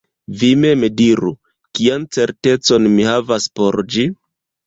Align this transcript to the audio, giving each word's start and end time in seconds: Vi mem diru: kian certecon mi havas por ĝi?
Vi 0.43 0.47
mem 0.61 0.85
diru: 1.01 1.29
kian 1.79 2.07
certecon 2.17 2.89
mi 2.97 3.07
havas 3.09 3.47
por 3.61 3.77
ĝi? 3.97 4.09